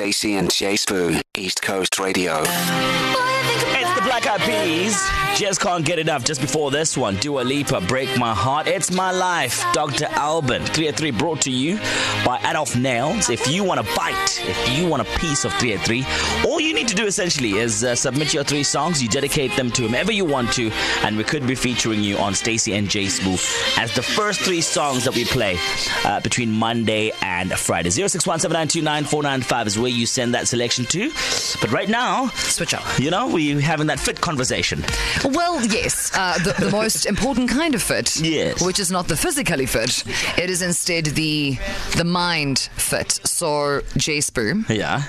Stacey 0.00 0.36
and 0.36 0.50
J 0.50 0.76
Sbu, 0.76 1.20
East 1.36 1.60
Coast 1.60 1.98
Radio. 1.98 2.42
The 4.00 4.06
Black 4.06 4.26
Eyed 4.26 4.40
Peas. 4.40 5.10
Just 5.38 5.60
can't 5.60 5.84
get 5.84 5.98
enough. 5.98 6.24
Just 6.24 6.40
before 6.40 6.70
this 6.70 6.96
one, 6.96 7.16
Dua 7.16 7.42
Lipa, 7.42 7.80
Break 7.82 8.18
My 8.18 8.34
Heart. 8.34 8.66
It's 8.66 8.90
My 8.90 9.10
Life. 9.10 9.62
Dr. 9.72 10.06
Alban. 10.12 10.64
3 10.64 10.88
at 10.88 10.96
3 10.96 11.10
brought 11.10 11.42
to 11.42 11.50
you 11.50 11.76
by 12.24 12.40
Adolf 12.44 12.76
Nails. 12.76 13.28
If 13.30 13.48
you 13.48 13.62
want 13.62 13.80
a 13.80 13.82
bite, 13.94 14.40
if 14.42 14.78
you 14.78 14.86
want 14.88 15.02
a 15.02 15.18
piece 15.18 15.44
of 15.44 15.52
3 15.54 15.74
at 15.74 15.84
3, 15.84 16.04
all 16.46 16.60
you 16.60 16.72
need 16.74 16.88
to 16.88 16.94
do 16.94 17.06
essentially 17.06 17.52
is 17.58 17.84
uh, 17.84 17.94
submit 17.94 18.32
your 18.32 18.42
three 18.44 18.62
songs. 18.62 19.02
You 19.02 19.08
dedicate 19.08 19.54
them 19.56 19.70
to 19.72 19.82
whomever 19.82 20.12
you 20.12 20.24
want 20.24 20.52
to, 20.54 20.70
and 21.02 21.16
we 21.16 21.24
could 21.24 21.46
be 21.46 21.54
featuring 21.54 22.02
you 22.02 22.16
on 22.18 22.34
Stacey 22.34 22.74
and 22.74 22.88
J 22.88 23.04
Sbu 23.04 23.78
as 23.78 23.94
the 23.94 24.02
first 24.02 24.40
three 24.40 24.60
songs 24.62 25.04
that 25.04 25.14
we 25.14 25.24
play 25.24 25.58
uh, 26.04 26.20
between 26.20 26.50
Monday 26.52 27.12
and 27.22 27.52
Friday. 27.52 27.90
0617929495 27.90 29.66
is 29.66 29.78
where 29.78 29.90
you 29.90 30.06
send 30.06 30.34
that 30.34 30.48
selection 30.48 30.84
to. 30.86 31.10
But 31.60 31.70
right 31.70 31.88
now, 31.88 32.28
Switch 32.28 32.74
up. 32.74 32.84
you 32.98 33.10
know, 33.10 33.28
we're 33.28 33.60
having 33.60 33.89
that 33.90 33.98
fit 33.98 34.20
conversation. 34.20 34.84
Well, 35.24 35.60
yes, 35.66 36.12
uh, 36.16 36.38
the, 36.38 36.52
the 36.64 36.70
most 36.70 37.06
important 37.06 37.50
kind 37.50 37.74
of 37.74 37.82
fit. 37.82 38.16
Yes. 38.20 38.62
Which 38.64 38.78
is 38.78 38.90
not 38.90 39.08
the 39.08 39.16
physically 39.16 39.66
fit. 39.66 40.04
It 40.38 40.48
is 40.48 40.62
instead 40.62 41.06
the 41.06 41.58
the 41.96 42.04
mind 42.04 42.58
fit. 42.76 43.10
So, 43.24 43.80
J 43.96 44.18
Sbu, 44.18 44.68
Yeah. 44.68 45.02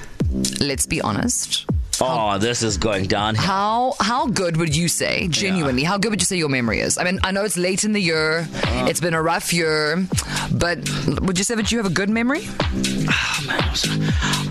let's 0.59 0.85
be 0.87 0.99
honest. 1.01 1.65
Oh, 2.03 2.39
this 2.39 2.63
is 2.63 2.77
going 2.77 3.05
down. 3.05 3.35
How 3.35 3.93
how 3.99 4.25
good 4.25 4.57
would 4.57 4.75
you 4.75 4.87
say, 4.87 5.27
genuinely, 5.27 5.83
how 5.83 5.97
good 5.99 6.09
would 6.09 6.21
you 6.21 6.25
say 6.25 6.37
your 6.37 6.49
memory 6.49 6.79
is? 6.79 6.97
I 6.97 7.03
mean, 7.03 7.19
I 7.23 7.31
know 7.31 7.43
it's 7.45 7.57
late 7.57 7.83
in 7.83 7.93
the 7.93 8.01
year, 8.01 8.39
Uh-huh. 8.39 8.87
it's 8.89 8.99
been 8.99 9.13
a 9.13 9.21
rough 9.21 9.53
year, 9.53 10.07
but 10.51 10.77
would 11.21 11.37
you 11.37 11.43
say 11.43 11.53
that 11.55 11.71
you 11.71 11.77
have 11.77 11.85
a 11.85 11.93
good 11.93 12.09
memory? 12.09 12.41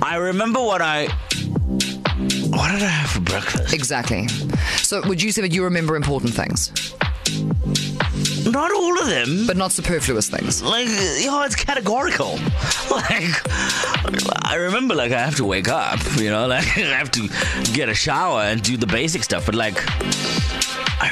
I 0.03 0.17
remember 0.21 0.61
what 0.63 0.81
I. 0.83 1.09
What 2.61 2.73
did 2.73 2.83
I 2.83 2.89
have 2.89 3.09
for 3.11 3.21
breakfast? 3.21 3.73
Exactly. 3.73 4.29
So, 4.83 5.01
would 5.09 5.23
you 5.23 5.33
say 5.33 5.41
that 5.41 5.51
you 5.51 5.65
remember 5.65 5.97
important 5.97 6.35
things, 6.35 6.71
Not 8.45 8.71
all 8.71 9.01
of 9.01 9.07
them. 9.09 9.47
but 9.47 9.57
not 9.57 9.73
superfluous 9.73 10.29
things? 10.29 10.63
like, 10.63 10.87
you 10.87 11.27
know, 11.31 11.43
it's 11.43 11.57
categorical. 11.57 12.39
Like, 12.91 13.33
I 14.45 14.57
remember, 14.57 14.95
like, 14.95 15.13
I 15.13 15.21
have 15.21 15.37
to 15.37 15.45
wake 15.45 15.69
up, 15.69 16.01
you 16.19 16.29
know, 16.29 16.47
like, 16.57 16.67
I 16.77 16.81
have 16.99 17.11
to 17.13 17.29
get 17.73 17.89
a 17.89 17.95
shower 17.95 18.43
and 18.43 18.61
do 18.63 18.77
the 18.77 18.87
basic 18.87 19.23
stuff, 19.25 19.47
but, 19.47 19.55
like, 19.55 19.77
I, 21.01 21.09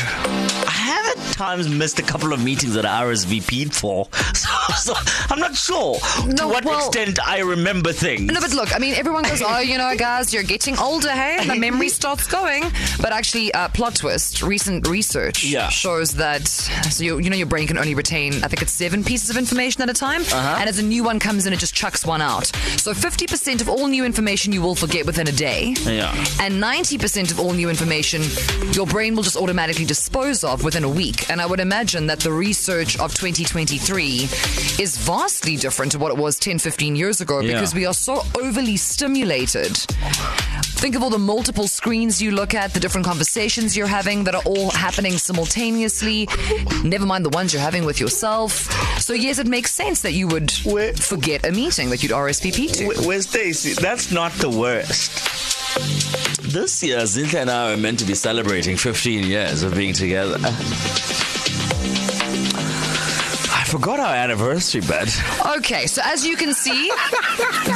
at 1.08 1.32
times 1.32 1.68
missed 1.68 1.98
a 1.98 2.02
couple 2.02 2.32
of 2.32 2.42
meetings 2.42 2.74
that 2.74 2.84
I 2.86 3.02
RSVP'd 3.04 3.74
for, 3.74 4.08
so, 4.34 4.48
so 4.76 4.94
I'm 5.30 5.38
not 5.40 5.54
sure 5.56 5.94
to 5.96 6.46
what 6.48 6.64
well- 6.64 6.86
extent 6.88 7.18
I 7.26 7.40
remember 7.40 7.92
things. 7.92 8.30
No, 8.32 8.40
but 8.40 8.52
look, 8.52 8.74
I 8.74 8.78
mean, 8.78 8.94
everyone 8.94 9.22
goes, 9.24 9.42
oh, 9.44 9.58
you 9.60 9.78
know, 9.78 9.94
guys, 9.96 10.32
you're 10.34 10.42
getting 10.42 10.76
older, 10.78 11.10
hey? 11.10 11.36
And 11.40 11.48
the 11.50 11.54
memory 11.68 11.88
starts 11.88 12.26
going. 12.26 12.64
But 13.00 13.12
actually, 13.12 13.52
uh, 13.54 13.68
plot 13.68 13.94
twist, 13.96 14.42
recent 14.42 14.88
research 14.88 15.44
Yeah. 15.44 15.68
shows 15.68 16.14
that, 16.14 16.48
so 16.48 17.02
you, 17.04 17.18
you 17.18 17.30
know, 17.30 17.36
your 17.36 17.46
brain 17.46 17.66
can 17.66 17.78
only 17.78 17.94
retain, 17.94 18.34
I 18.44 18.48
think 18.48 18.62
it's 18.62 18.72
seven 18.72 19.04
pieces 19.04 19.30
of 19.30 19.36
information 19.36 19.82
at 19.82 19.90
a 19.90 19.94
time. 19.94 20.22
Uh-huh. 20.22 20.56
And 20.58 20.68
as 20.68 20.78
a 20.78 20.82
new 20.82 21.04
one 21.04 21.18
comes 21.18 21.46
in, 21.46 21.52
it 21.52 21.58
just 21.58 21.74
chucks 21.74 22.04
one 22.04 22.20
out. 22.22 22.46
So 22.76 22.92
50% 22.92 23.60
of 23.60 23.68
all 23.68 23.86
new 23.86 24.04
information 24.04 24.52
you 24.52 24.60
will 24.62 24.74
forget 24.74 25.06
within 25.06 25.28
a 25.28 25.32
day. 25.32 25.74
Yeah. 25.84 26.12
And 26.40 26.62
90% 26.62 27.30
of 27.30 27.40
all 27.40 27.52
new 27.52 27.68
information 27.70 28.22
your 28.72 28.86
brain 28.86 29.14
will 29.14 29.22
just 29.22 29.36
automatically 29.36 29.84
dispose 29.84 30.44
of 30.44 30.64
within 30.64 30.84
a 30.84 30.88
week. 30.98 31.30
And 31.30 31.41
I 31.41 31.46
would 31.46 31.60
imagine 31.60 32.08
that 32.08 32.18
the 32.20 32.32
research 32.32 32.98
of 32.98 33.14
2023 33.14 34.28
is 34.84 34.98
vastly 34.98 35.54
different 35.56 35.92
to 35.92 35.98
what 35.98 36.10
it 36.10 36.18
was 36.18 36.38
10, 36.41 36.58
15 36.58 36.96
years 36.96 37.20
ago 37.20 37.38
Yeah. 37.41 37.52
because 37.52 37.72
we 37.72 37.86
are 37.86 37.94
so 37.94 38.14
overly 38.42 38.77
stimulated. 38.77 39.76
Think 40.82 40.96
of 40.96 41.02
all 41.04 41.10
the 41.10 41.19
multiple 41.34 41.69
screens 41.69 42.20
you 42.20 42.30
look 42.32 42.52
at, 42.54 42.74
the 42.74 42.80
different 42.80 43.06
conversations 43.06 43.76
you're 43.76 43.86
having 44.00 44.24
that 44.24 44.34
are 44.34 44.42
all 44.44 44.70
happening 44.70 45.16
simultaneously. 45.19 46.28
Never 46.82 47.06
mind 47.06 47.25
the 47.25 47.30
ones 47.41 47.53
you're 47.53 47.62
having 47.70 47.84
with 47.84 48.00
yourself. 48.00 48.50
So, 49.00 49.12
yes, 49.12 49.38
it 49.38 49.47
makes 49.47 49.72
sense 49.72 50.03
that 50.03 50.12
you 50.12 50.26
would 50.28 50.50
Where- 50.65 50.94
forget 50.94 51.47
a 51.47 51.53
meeting 51.53 51.91
that 51.91 52.03
you'd 52.03 52.12
RSVP 52.12 52.69
to. 52.78 52.84
Wh- 52.86 53.06
Where's 53.06 53.28
Stacey? 53.28 53.72
That's 53.80 54.10
not 54.10 54.32
the 54.34 54.50
worst. 54.50 55.10
This 56.48 56.82
year, 56.82 56.98
Zinta 57.00 57.41
and 57.42 57.50
I 57.50 57.72
are 57.72 57.76
meant 57.76 57.98
to 58.00 58.04
be 58.06 58.14
celebrating 58.14 58.76
15 58.76 59.25
years 59.25 59.62
of 59.62 59.75
being 59.75 59.92
together. 59.92 60.38
I 63.50 63.64
forgot 63.66 64.00
our 64.00 64.14
anniversary, 64.14 64.81
bud. 64.81 65.09
Okay, 65.59 65.86
so 65.86 66.00
as 66.04 66.25
you 66.26 66.36
can 66.36 66.54
see, 66.54 66.91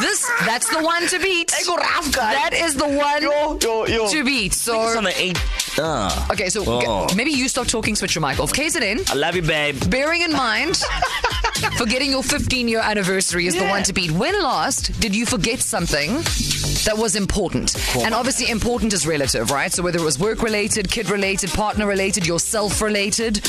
this 0.00 0.26
that's 0.46 0.68
the 0.70 0.82
one 0.82 1.06
to 1.08 1.18
beat. 1.18 1.48
That 1.50 2.50
is 2.54 2.74
the 2.74 2.88
one 2.88 3.22
yo, 3.22 3.58
yo. 3.86 4.08
to 4.08 4.24
beat. 4.24 4.54
So 4.54 4.82
It's 4.86 4.96
on 4.96 5.04
the 5.04 5.10
8th. 5.10 5.78
Uh, 5.78 6.32
okay, 6.32 6.48
so 6.48 6.64
Oh. 6.66 7.06
maybe 7.14 7.30
you 7.30 7.48
stop 7.48 7.66
talking, 7.66 7.94
switch 7.94 8.14
your 8.14 8.26
mic 8.26 8.40
off. 8.40 8.52
KZN, 8.54 9.10
I 9.10 9.14
love 9.14 9.36
you, 9.36 9.42
babe. 9.42 9.76
bearing 9.90 10.22
in 10.22 10.32
mind, 10.32 10.76
forgetting 11.76 12.10
your 12.10 12.22
15 12.22 12.68
year 12.68 12.80
anniversary 12.80 13.46
is 13.46 13.54
the 13.54 13.66
one 13.66 13.82
to 13.84 13.92
beat. 13.92 14.10
When 14.12 14.40
last 14.42 14.98
did 15.00 15.14
you 15.14 15.26
forget 15.26 15.60
something 15.60 16.22
that 16.84 16.96
was 16.96 17.16
important? 17.16 17.76
And 17.96 18.14
obviously, 18.14 18.50
important 18.50 18.92
is 18.92 19.06
relative, 19.06 19.50
right? 19.50 19.72
So 19.72 19.82
whether 19.82 19.98
it 19.98 20.04
was 20.04 20.18
work 20.18 20.42
related, 20.42 20.90
kid 20.90 21.10
related, 21.10 21.50
partner 21.50 21.86
related, 21.86 22.26
yourself 22.26 22.80
related. 22.80 23.46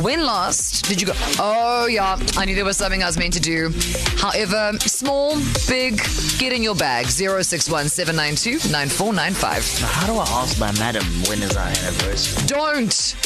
When 0.00 0.24
last 0.24 0.84
did 0.86 1.00
you 1.00 1.06
go, 1.08 1.12
oh 1.38 1.86
yeah, 1.86 2.18
I 2.36 2.44
knew 2.44 2.54
there 2.54 2.64
was 2.64 2.76
something 2.76 3.02
I 3.02 3.06
was 3.06 3.18
meant 3.18 3.34
to 3.34 3.40
do. 3.40 3.70
However, 4.16 4.72
small, 4.80 5.36
big, 5.68 5.98
get 6.38 6.52
in 6.52 6.62
your 6.62 6.74
bag. 6.74 7.06
061 7.06 7.88
792 7.88 8.70
9495. 8.70 9.80
How 9.80 10.06
do 10.06 10.18
I 10.18 10.24
ask 10.40 10.58
my 10.58 10.72
madam 10.78 11.04
when 11.28 11.42
is 11.42 11.56
our 11.56 11.66
anniversary? 11.66 12.46
Don't. 12.46 13.16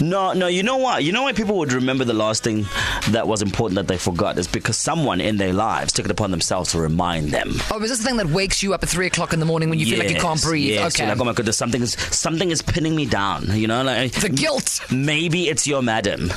No, 0.00 0.32
no, 0.32 0.46
you 0.46 0.62
know 0.62 0.76
what? 0.76 1.04
You 1.04 1.12
know 1.12 1.22
why 1.22 1.32
people 1.32 1.56
would 1.58 1.72
remember 1.72 2.04
the 2.04 2.14
last 2.14 2.44
thing 2.44 2.66
that 3.10 3.26
was 3.26 3.42
important 3.42 3.76
that 3.76 3.88
they 3.88 3.96
forgot 3.98 4.38
is 4.38 4.46
because 4.46 4.76
someone 4.76 5.20
in 5.20 5.36
their 5.36 5.52
lives 5.52 5.92
took 5.92 6.04
it 6.04 6.10
upon 6.10 6.30
themselves 6.30 6.72
to 6.72 6.78
remind 6.78 7.30
them. 7.30 7.54
Oh, 7.70 7.82
is 7.82 7.90
this 7.90 7.98
the 7.98 8.04
thing 8.04 8.16
that 8.18 8.26
wakes 8.26 8.62
you 8.62 8.74
up 8.74 8.83
at 8.84 8.90
3 8.90 9.06
o'clock 9.06 9.32
in 9.32 9.40
the 9.40 9.46
morning 9.46 9.70
when 9.70 9.78
you 9.78 9.86
feel 9.86 9.98
like 9.98 10.10
you 10.10 10.16
can't 10.16 10.40
breathe? 10.40 10.70
Yes. 10.70 10.94
okay. 10.94 11.08
Like, 11.08 11.18
oh 11.20 11.24
my 11.24 11.32
goodness, 11.32 11.56
something 11.56 11.82
is 11.82 11.92
something 11.92 12.50
is 12.50 12.62
pinning 12.62 12.94
me 12.94 13.06
down. 13.06 13.46
You 13.50 13.66
know, 13.66 13.82
like 13.82 14.12
the 14.12 14.28
guilt. 14.28 14.80
maybe 14.92 15.48
it's 15.48 15.66
your 15.66 15.82
madam. 15.82 16.30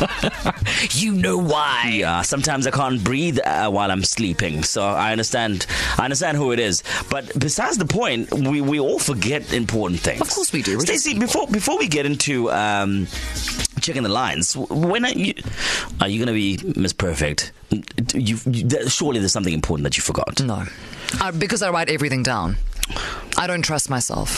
You 0.92 1.12
know 1.12 1.36
why. 1.36 1.96
Yeah, 2.00 2.22
sometimes 2.22 2.66
I 2.66 2.70
can't 2.70 3.02
breathe 3.02 3.38
uh, 3.44 3.70
while 3.70 3.90
I'm 3.90 4.04
sleeping, 4.04 4.62
so 4.62 4.82
I 4.82 5.12
understand. 5.12 5.66
I 5.98 6.04
understand 6.04 6.36
who 6.36 6.52
it 6.52 6.58
is. 6.58 6.82
But 7.10 7.38
besides 7.38 7.76
the 7.76 7.84
point, 7.84 8.32
we, 8.32 8.60
we 8.60 8.80
all 8.80 8.98
forget 8.98 9.52
important 9.52 10.00
things. 10.00 10.20
Of 10.20 10.30
course 10.30 10.52
we 10.52 10.62
do. 10.62 10.80
Stacey, 10.80 11.18
before 11.18 11.46
before 11.48 11.78
we 11.78 11.88
get 11.88 12.06
into 12.06 12.50
um, 12.50 13.06
checking 13.80 14.02
the 14.02 14.08
lines, 14.08 14.56
when 14.56 15.04
are 15.04 15.12
you 15.12 15.34
are 16.00 16.08
you 16.08 16.24
going 16.24 16.28
to 16.28 16.32
be 16.32 16.80
Miss 16.80 16.92
Perfect? 16.92 17.52
You, 18.14 18.36
you, 18.46 18.88
surely 18.88 19.20
there's 19.20 19.32
something 19.32 19.54
important 19.54 19.84
that 19.84 19.96
you 19.96 20.02
forgot. 20.02 20.40
No. 20.40 20.64
Because 21.38 21.62
I 21.62 21.70
write 21.70 21.88
everything 21.88 22.22
down. 22.22 22.56
I 23.38 23.46
don't 23.46 23.62
trust 23.62 23.88
myself. 23.90 24.30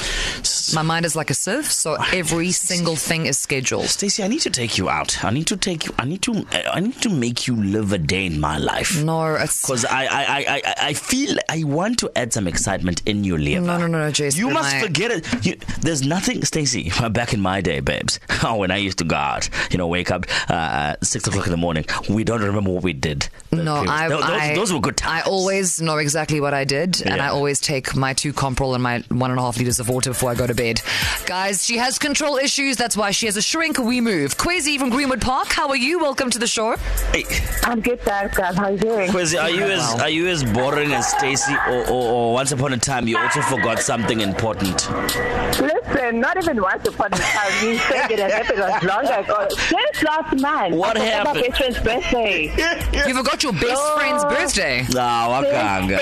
My 0.74 0.82
mind 0.82 1.04
is 1.04 1.16
like 1.16 1.30
a 1.30 1.34
sieve, 1.34 1.70
so 1.70 1.96
every 2.12 2.52
single 2.52 2.96
thing 2.96 3.26
is 3.26 3.38
scheduled. 3.38 3.86
Stacey, 3.86 4.22
I 4.22 4.28
need 4.28 4.40
to 4.40 4.50
take 4.50 4.78
you 4.78 4.88
out. 4.88 5.24
I 5.24 5.30
need 5.30 5.46
to 5.48 5.56
take 5.56 5.86
you. 5.86 5.94
I 5.98 6.04
need 6.04 6.22
to. 6.22 6.46
I 6.52 6.80
need 6.80 7.00
to 7.02 7.10
make 7.10 7.46
you 7.46 7.56
live 7.56 7.92
a 7.92 7.98
day 7.98 8.26
in 8.26 8.40
my 8.40 8.58
life. 8.58 9.02
No, 9.02 9.34
it's. 9.34 9.62
Because 9.62 9.84
I, 9.84 10.04
I, 10.04 10.22
I, 10.22 10.44
I, 10.48 10.74
I 10.88 10.92
feel 10.94 11.36
I 11.48 11.64
want 11.64 11.98
to 12.00 12.10
add 12.16 12.32
some 12.32 12.46
excitement 12.46 13.02
in 13.06 13.24
your 13.24 13.38
life. 13.38 13.60
No, 13.62 13.78
no, 13.78 13.86
no, 13.86 13.98
no, 13.98 14.10
Jason. 14.10 14.40
You 14.40 14.50
must 14.50 14.74
I- 14.76 14.80
forget 14.80 15.10
it. 15.10 15.44
You, 15.46 15.56
there's 15.80 16.06
nothing, 16.06 16.44
Stacey. 16.44 16.90
Back 17.10 17.34
in 17.34 17.40
my 17.40 17.60
day, 17.60 17.80
babes, 17.80 18.20
oh, 18.44 18.56
when 18.62 18.70
I 18.70 18.76
used 18.76 18.98
to 18.98 19.04
go 19.04 19.16
out, 19.16 19.48
you 19.70 19.78
know, 19.78 19.86
wake 19.86 20.10
up 20.10 20.26
uh, 20.48 20.96
six 21.02 21.26
o'clock 21.26 21.46
in 21.46 21.50
the 21.50 21.56
morning, 21.56 21.84
we 22.08 22.24
don't 22.24 22.42
remember 22.42 22.70
what 22.70 22.82
we 22.82 22.92
did. 22.92 23.28
No, 23.50 23.74
I, 23.76 24.08
those, 24.08 24.22
I, 24.22 24.54
those 24.54 24.72
were 24.72 24.80
good 24.80 24.96
times. 24.96 25.24
I 25.24 25.28
always 25.28 25.80
know 25.80 25.98
exactly 25.98 26.40
what 26.40 26.54
I 26.54 26.64
did, 26.64 27.02
and 27.02 27.20
I 27.20 27.28
always 27.28 27.60
take 27.60 27.94
my 27.96 28.14
two 28.14 28.32
Compral 28.32 28.74
and 28.74 28.82
my 28.82 29.00
one 29.08 29.30
and 29.30 29.38
a 29.38 29.42
half 29.42 29.58
liters 29.58 29.78
of 29.80 29.88
water 29.88 30.10
before 30.10 30.30
I 30.30 30.34
go 30.34 30.46
to 30.46 30.51
bed. 30.54 30.82
Guys, 31.26 31.64
she 31.64 31.76
has 31.78 31.98
control 31.98 32.36
issues. 32.36 32.76
That's 32.76 32.96
why 32.96 33.10
she 33.10 33.26
has 33.26 33.36
a 33.36 33.42
shrink. 33.42 33.78
We 33.78 34.00
move. 34.00 34.36
Kwezi 34.36 34.78
from 34.78 34.90
Greenwood 34.90 35.20
Park. 35.20 35.48
How 35.48 35.68
are 35.68 35.76
you? 35.76 35.98
Welcome 35.98 36.30
to 36.30 36.38
the 36.38 36.46
show. 36.46 36.76
Hey, 37.12 37.24
I'm 37.64 37.80
good, 37.80 38.00
thanks, 38.02 38.36
guys. 38.36 38.56
How 38.56 38.64
are 38.64 38.72
you 38.72 38.78
doing? 38.78 39.10
Kwezi, 39.10 39.40
are 39.40 39.50
you 39.50 39.64
as 39.64 40.00
are 40.00 40.08
you 40.08 40.28
as 40.28 40.44
boring 40.44 40.92
as 40.92 41.06
Stacey, 41.08 41.54
or, 41.68 41.88
or, 41.88 42.12
or 42.12 42.32
once 42.34 42.52
upon 42.52 42.72
a 42.72 42.78
time 42.78 43.06
you 43.08 43.18
also 43.18 43.40
forgot 43.42 43.80
something 43.80 44.20
important? 44.20 44.88
Listen, 44.90 45.70
Listen, 46.12 46.20
not 46.20 46.36
even 46.42 46.62
once 46.62 46.86
upon 46.86 47.06
a 47.12 47.16
time. 47.16 47.66
You 47.66 47.78
said 47.78 48.10
it 48.10 48.18
has 48.18 48.32
happened 48.32 48.58
was 48.60 48.82
long 48.84 49.06
ago. 49.06 49.48
Just 49.48 50.02
last 50.04 50.40
month. 50.40 50.74
What 50.74 50.96
I 50.96 51.00
happened? 51.04 51.34
My 51.36 51.42
best 51.48 51.56
friend's 51.58 51.78
birthday. 51.80 52.52
You 53.08 53.14
forgot 53.16 53.42
your 53.42 53.52
best 53.52 53.74
Oh. 53.76 53.98
friend's 53.98 54.24
birthday. 54.24 54.82
No, 54.82 55.42
Best 55.42 55.52
wakanga. 55.52 55.96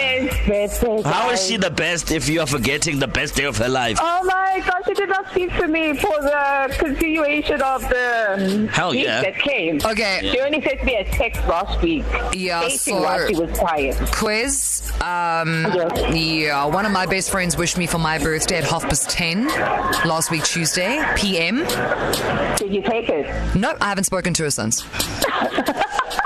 friend's 0.45 0.79
birthday. 0.79 1.09
How 1.11 1.31
is 1.31 1.47
she 1.47 1.57
the 1.57 1.71
best 1.71 2.11
if 2.11 2.29
you 2.29 2.41
are 2.41 2.47
forgetting 2.47 2.99
the 2.99 3.07
best 3.09 3.37
day 3.37 3.45
of 3.45 3.57
her 3.59 3.69
life? 3.69 3.99
Oh 4.01 4.23
my 4.25 4.63
gosh, 4.67 4.83
she 4.87 4.95
did 4.95 5.09
not 5.09 5.31
speak 5.31 5.51
to 5.57 5.69
me 5.69 5.97
for 5.97 6.21
the 6.21 6.75
continuation 6.79 7.63
of 7.63 7.83
the 7.89 8.69
Hell 8.73 8.91
week 8.91 9.05
yeah. 9.07 9.23
that 9.23 9.39
came. 9.39 9.81
Okay. 9.85 10.21
She 10.33 10.41
only 10.41 10.61
sent 10.63 10.85
me 10.85 10.97
a 10.97 11.05
text 11.05 11.41
last 11.47 11.81
week. 11.81 12.05
Yeah, 12.33 12.61
stating 12.69 12.79
so- 12.79 13.03
why 13.03 13.27
she 13.29 13.37
was 13.37 13.59
quiet. 13.59 13.97
Quiz. 14.13 14.83
Um, 15.01 15.67
Yes. 15.73 16.15
yeah, 16.15 16.65
one 16.67 16.85
of 16.87 16.93
my 16.93 17.07
best 17.07 17.31
friends 17.31 17.57
wished 17.57 17.79
me 17.79 17.87
for 17.87 17.99
my 17.99 18.19
birthday 18.19 18.59
at 18.59 18.65
half 18.65 18.83
past 18.83 19.09
10 19.11 19.49
last 20.05 20.31
week, 20.31 20.45
Tuesday, 20.45 21.05
PM. 21.17 21.59
Did 22.57 22.73
you 22.75 22.83
take 22.83 23.09
it? 23.09 23.55
No, 23.55 23.77
I 23.81 23.89
haven't 23.89 24.05
spoken 24.05 24.35
to 24.35 24.45
her 24.45 24.51
since. 24.51 24.85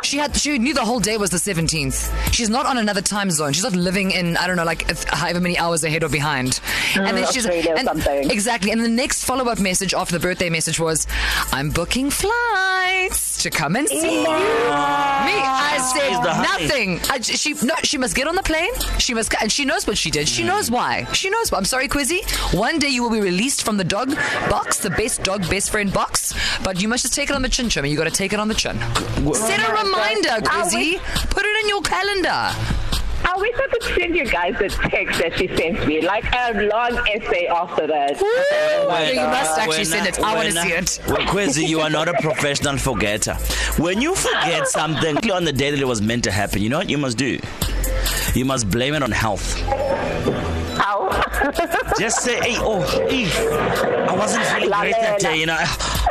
She 0.05 0.19
had. 0.19 0.37
She 0.37 0.59
knew 0.59 0.75
the 0.75 0.85
whole 0.85 1.01
day 1.01 1.17
was 1.17 1.31
the 1.31 1.39
seventeenth. 1.39 2.13
She's 2.33 2.49
not 2.51 2.67
on 2.67 2.79
another 2.79 3.01
time 3.03 3.31
zone. 3.31 3.53
She's 3.53 3.63
not 3.65 3.75
living 3.75 4.11
in 4.11 4.37
I 4.37 4.47
don't 4.47 4.57
know, 4.57 4.65
like 4.65 4.91
however 5.09 5.41
many 5.41 5.59
hours 5.59 5.83
ahead 5.85 6.03
or 6.05 6.09
behind. 6.09 6.61
And 6.95 7.17
then 7.17 7.27
she's 7.33 7.47
and- 7.47 7.87
something. 7.89 8.31
exactly. 8.31 8.71
And 8.71 8.85
the 8.85 8.89
next 8.89 9.25
follow 9.25 9.47
up 9.51 9.59
message 9.59 9.95
after 9.95 10.17
the 10.17 10.21
birthday 10.21 10.51
message 10.51 10.79
was, 10.79 11.07
"I'm 11.53 11.71
booking 11.71 12.11
flights 12.11 13.43
to 13.43 13.51
come 13.51 13.77
and 13.77 13.89
see 13.89 14.23
you." 14.23 14.29
Me, 14.29 14.31
I 14.31 15.79
said 15.95 16.23
nothing. 16.23 17.01
I, 17.11 17.21
she 17.21 17.55
no, 17.63 17.75
she 17.83 17.99
must 17.99 18.15
get 18.15 18.27
on 18.27 18.35
the 18.35 18.43
plane. 18.43 18.71
She 18.99 19.15
must, 19.15 19.33
and 19.41 19.51
she 19.51 19.65
knows 19.65 19.87
what 19.87 19.97
she 19.99 20.11
did. 20.11 20.29
She 20.29 20.43
knows 20.45 20.71
why. 20.71 21.05
She 21.13 21.31
knows. 21.31 21.51
why. 21.51 21.59
I'm 21.59 21.65
sorry, 21.65 21.89
Quizzy. 21.89 22.23
One 22.55 22.79
day 22.79 22.89
you 22.89 23.03
will 23.03 23.11
be 23.11 23.21
released 23.21 23.65
from 23.65 23.77
the 23.77 23.85
dog 23.85 24.15
box, 24.51 24.79
the 24.79 24.91
best 24.91 25.23
dog 25.23 25.49
best 25.49 25.71
friend 25.71 25.93
box, 25.93 26.35
but 26.63 26.81
you 26.81 26.89
must 26.89 27.03
just 27.05 27.15
take 27.15 27.31
it 27.31 27.37
on 27.37 27.43
the 27.43 27.49
chin, 27.49 27.69
chum. 27.69 27.87
You 27.87 27.97
got 27.97 28.05
to 28.05 28.11
take 28.11 28.33
it 28.33 28.41
on 28.41 28.49
the 28.49 28.55
chin. 28.55 28.79
Set 29.35 29.61
a 29.69 29.73
reminder, 29.73 29.94
Quizzy. 29.99 30.99
Put 31.31 31.45
it 31.45 31.65
in 31.65 31.69
your 31.69 31.83
calendar. 31.83 32.51
I 33.27 33.37
wish 33.39 33.55
I 33.57 33.67
could 33.69 33.83
send 33.99 34.15
you 34.15 34.27
guys 34.27 34.55
the 34.59 34.69
text 34.91 35.19
that 35.21 35.39
she 35.39 35.49
sent 35.57 35.87
me, 35.87 36.03
like 36.03 36.25
a 36.35 36.53
long 36.69 36.99
essay 37.09 37.47
after 37.47 37.87
that. 37.87 38.21
you 38.21 39.21
must 39.23 39.59
actually 39.59 39.79
When, 39.79 39.85
send 39.87 40.07
it. 40.07 40.19
uh, 40.21 40.27
I 40.27 40.35
want 40.35 40.49
to 40.49 40.53
see 40.53 40.75
uh, 40.75 40.79
it. 40.81 41.01
Well, 41.09 41.17
Quizzy, 41.29 41.67
you 41.67 41.81
are 41.81 41.89
not 41.89 42.09
a 42.09 42.13
professional 42.21 42.77
forgetter. 42.77 43.35
When 43.79 44.03
you 44.03 44.15
forget 44.15 44.69
something 44.69 45.31
on 45.31 45.45
the 45.45 45.53
day 45.53 45.71
that 45.71 45.81
it 45.81 45.87
was 45.87 46.03
meant 46.03 46.25
to 46.25 46.31
happen, 46.31 46.61
you 46.63 46.69
know 46.69 46.79
what 46.79 46.91
you 46.91 46.99
must 46.99 47.17
do? 47.17 47.39
You 48.35 48.45
must 48.45 48.71
blame 48.71 48.93
it 48.95 49.03
on 49.03 49.11
health. 49.11 49.57
How? 51.57 51.99
Just 51.99 52.23
say, 52.23 52.41
hey, 52.41 52.57
oh, 52.59 52.81
hey, 53.09 53.27
I 54.09 54.17
wasn't 54.17 54.45
feeling 54.47 54.71
great 54.71 54.93
that 54.93 55.21
day, 55.21 55.39
you 55.39 55.47
know. 55.47 55.57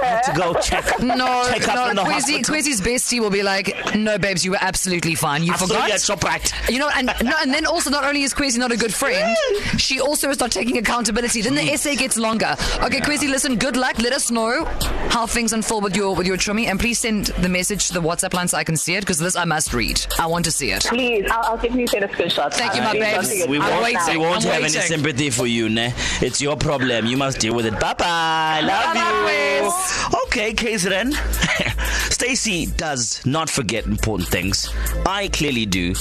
I 0.04 0.06
had 0.06 0.22
to 0.24 0.34
go 0.34 0.54
check. 0.56 1.00
No, 1.02 1.46
check 1.48 1.68
up 1.68 1.90
in 1.90 1.96
the 1.96 2.04
no. 2.04 2.10
Quizzy, 2.10 2.44
hospital. 2.44 2.56
Quizzy's 2.56 2.82
bestie 2.82 3.20
will 3.20 3.30
be 3.30 3.44
like, 3.44 3.96
"No, 3.96 4.18
babes, 4.18 4.44
you 4.44 4.52
were 4.52 4.58
absolutely 4.60 5.16
fine. 5.16 5.44
You 5.44 5.54
I 5.54 5.58
saw 5.58 5.68
forgot." 5.68 5.88
you 5.88 5.94
at 5.94 6.00
ShopRite. 6.00 6.72
You 6.72 6.80
know, 6.80 6.90
and 6.94 7.08
no, 7.24 7.34
and 7.42 7.54
then 7.54 7.66
also 7.66 7.90
not 7.90 8.04
only 8.04 8.24
is 8.24 8.34
Quizzy 8.34 8.58
not 8.58 8.72
a 8.72 8.78
good 8.78 8.94
friend, 8.94 9.36
mm. 9.38 9.80
she 9.80 10.00
also 10.02 10.30
is 10.30 10.40
not 10.40 10.52
taking 10.52 10.78
accountability. 10.78 11.42
Then 11.42 11.56
the 11.56 11.62
mm. 11.62 11.74
essay 11.74 11.96
gets 11.96 12.18
longer. 12.18 12.56
Okay, 12.82 13.00
Quizzy, 13.00 13.30
listen. 13.30 13.56
Good 13.56 13.78
luck. 13.78 14.00
Let 14.00 14.14
us 14.14 14.32
know 14.32 14.66
how 15.10 15.26
things 15.26 15.54
unfold 15.54 15.84
with 15.84 15.96
your 15.96 16.16
with 16.16 16.28
your 16.28 16.38
trimmy, 16.38 16.68
and 16.68 16.80
please 16.80 17.00
send 17.00 17.28
the 17.28 17.50
message 17.50 17.88
to 17.88 17.94
the 17.94 18.02
WhatsApp 18.02 18.34
line 18.34 18.48
so 18.48 18.58
I 18.58 18.64
can 18.64 18.76
see 18.76 18.96
it 18.96 19.02
because 19.02 19.20
this 19.20 19.36
I 19.36 19.46
must 19.46 19.74
read. 19.74 20.06
I 20.20 20.26
want 20.26 20.46
to 20.46 20.52
see 20.52 20.72
it. 20.72 20.84
Please, 20.84 21.26
I'll, 21.32 21.52
I'll 21.52 21.58
give 21.58 21.76
you 21.76 21.88
send 21.88 22.04
a 22.04 22.08
screenshot. 22.08 22.54
Thank 22.54 22.76
you, 22.76 22.82
I'll 22.82 22.94
my 22.94 23.00
screenshot 23.00 23.30
babes. 23.30 23.48
We 23.48 23.60
won't, 23.60 24.10
we 24.10 24.18
won't 24.18 24.36
I'm 24.38 24.42
have 24.42 24.54
any 24.54 24.64
waiting. 24.64 24.82
sympathy 24.82 25.30
for 25.34 25.48
you, 25.48 25.70
ne? 25.70 25.94
It's 26.22 26.42
your 26.42 26.56
problem. 26.56 27.06
You 27.06 27.18
must 27.18 27.40
deal 27.40 27.56
with 27.56 27.66
it. 27.66 27.80
Bye 27.80 27.94
bye. 27.94 28.62
Love 28.64 28.94
Bye-bye, 28.94 29.62
you. 29.62 30.20
Okay, 30.28 30.54
KZN. 30.54 31.14
Stacey 32.12 32.68
does 32.78 33.26
not 33.26 33.50
forget 33.50 33.86
important 33.86 34.30
things. 34.30 34.74
I 35.06 35.30
clearly 35.30 35.66
do. 35.66 35.96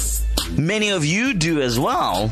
Many 0.56 0.90
of 0.90 1.05
you 1.05 1.34
do 1.34 1.61
as 1.62 1.79
well. 1.81 2.31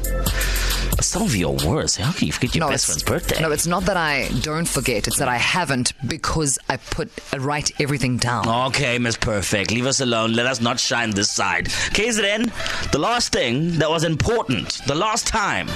Some 1.10 1.22
of 1.22 1.34
your 1.34 1.56
worse. 1.66 1.96
How 1.96 2.12
can 2.12 2.28
you 2.28 2.32
forget 2.32 2.54
your 2.54 2.68
best 2.70 2.86
friend's 2.86 3.02
birthday? 3.02 3.42
No, 3.42 3.50
it's 3.50 3.66
not 3.66 3.84
that 3.86 3.96
I 3.96 4.28
don't 4.42 4.68
forget. 4.68 5.08
It's 5.08 5.18
that 5.18 5.26
I 5.26 5.38
haven't 5.38 5.92
because 6.06 6.56
I 6.68 6.76
put 6.76 7.10
I 7.32 7.38
write 7.38 7.72
everything 7.80 8.16
down. 8.16 8.48
Okay, 8.68 8.96
Miss 8.96 9.16
Perfect. 9.16 9.72
Leave 9.72 9.86
us 9.86 9.98
alone. 9.98 10.34
Let 10.34 10.46
us 10.46 10.60
not 10.60 10.78
shine 10.78 11.10
this 11.10 11.28
side. 11.28 11.66
KZN, 11.66 12.92
the 12.92 13.00
last 13.00 13.32
thing 13.32 13.72
that 13.78 13.90
was 13.90 14.04
important, 14.04 14.82
the 14.86 14.94
last 14.94 15.26
time 15.26 15.66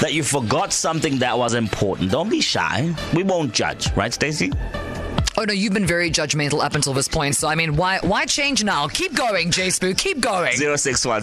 that 0.00 0.14
you 0.14 0.22
forgot 0.22 0.72
something 0.72 1.18
that 1.18 1.36
was 1.36 1.52
important, 1.52 2.10
don't 2.10 2.30
be 2.30 2.40
shy. 2.40 2.94
We 3.12 3.24
won't 3.24 3.52
judge, 3.52 3.94
right, 3.94 4.14
Stacey? 4.14 4.52
Oh 5.36 5.44
no, 5.44 5.52
you've 5.52 5.74
been 5.74 5.86
very 5.86 6.10
judgmental 6.10 6.64
up 6.64 6.74
until 6.74 6.94
this 6.94 7.08
point. 7.08 7.36
So 7.36 7.46
I 7.46 7.54
mean, 7.56 7.76
why 7.76 7.98
why 7.98 8.24
change 8.24 8.64
now? 8.64 8.88
Keep 8.88 9.14
going, 9.14 9.50
J 9.50 9.68
Sbu. 9.68 9.98
Keep 9.98 10.20
going. 10.20 10.54
061 10.56 11.22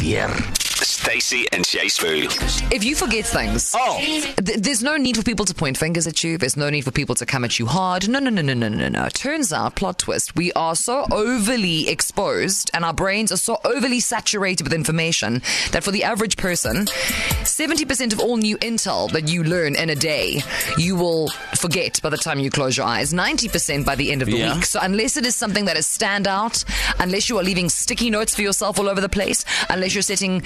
Yeah. 0.00 0.67
Stacy 1.08 1.46
and 1.52 1.64
Sbu. 1.64 2.70
If 2.70 2.84
you 2.84 2.94
forget 2.94 3.24
things, 3.26 3.74
Oh. 3.74 3.98
th- 3.98 4.58
there's 4.58 4.82
no 4.82 4.98
need 4.98 5.16
for 5.16 5.22
people 5.22 5.46
to 5.46 5.54
point 5.54 5.78
fingers 5.78 6.06
at 6.06 6.22
you. 6.22 6.36
There's 6.36 6.54
no 6.54 6.68
need 6.68 6.82
for 6.84 6.90
people 6.90 7.14
to 7.14 7.24
come 7.24 7.46
at 7.46 7.58
you 7.58 7.64
hard. 7.64 8.06
No, 8.10 8.18
no, 8.18 8.28
no, 8.28 8.42
no, 8.42 8.52
no, 8.52 8.68
no, 8.68 8.88
no. 8.88 9.08
Turns 9.14 9.50
out, 9.50 9.74
plot 9.74 10.00
twist, 10.00 10.36
we 10.36 10.52
are 10.52 10.76
so 10.76 11.06
overly 11.10 11.88
exposed 11.88 12.70
and 12.74 12.84
our 12.84 12.92
brains 12.92 13.32
are 13.32 13.38
so 13.38 13.58
overly 13.64 14.00
saturated 14.00 14.64
with 14.64 14.74
information 14.74 15.40
that 15.72 15.82
for 15.82 15.92
the 15.92 16.04
average 16.04 16.36
person, 16.36 16.84
70% 16.84 18.12
of 18.12 18.20
all 18.20 18.36
new 18.36 18.58
intel 18.58 19.10
that 19.12 19.28
you 19.28 19.42
learn 19.44 19.76
in 19.76 19.88
a 19.88 19.94
day, 19.94 20.42
you 20.76 20.94
will 20.94 21.28
forget 21.56 21.98
by 22.02 22.10
the 22.10 22.18
time 22.18 22.38
you 22.38 22.50
close 22.50 22.76
your 22.76 22.84
eyes. 22.86 23.14
90% 23.14 23.86
by 23.86 23.94
the 23.94 24.12
end 24.12 24.20
of 24.20 24.28
the 24.28 24.36
Yeah. 24.36 24.56
week. 24.56 24.66
So 24.66 24.78
unless 24.82 25.16
it 25.16 25.24
is 25.24 25.34
something 25.34 25.64
that 25.64 25.78
is 25.78 25.86
standout, 25.86 26.64
unless 26.98 27.30
you 27.30 27.38
are 27.38 27.42
leaving 27.42 27.70
sticky 27.70 28.10
notes 28.10 28.34
for 28.34 28.42
yourself 28.42 28.78
all 28.78 28.90
over 28.90 29.00
the 29.00 29.08
place, 29.08 29.46
unless 29.70 29.94
you're 29.94 30.02
setting 30.02 30.42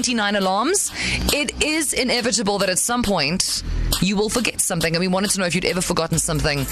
29 0.00 0.36
alarms, 0.36 0.90
it 1.30 1.62
is 1.62 1.92
inevitable 1.92 2.56
that 2.56 2.70
at 2.70 2.78
some 2.78 3.02
point 3.02 3.62
you 4.00 4.16
will 4.16 4.30
forget 4.30 4.58
something. 4.58 4.94
And 4.94 5.00
we 5.00 5.08
wanted 5.08 5.30
to 5.32 5.40
know 5.40 5.44
if 5.44 5.54
you'd 5.54 5.66
ever 5.66 5.82
forgotten 5.82 6.18
something 6.18 6.64